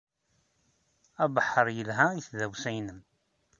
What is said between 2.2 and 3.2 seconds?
tdawsa-nnem.